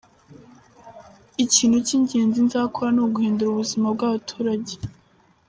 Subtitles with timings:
[1.43, 4.75] Ikintu cy’ingenzi nzakora ni uguhindura ubuzima bw’abatrage.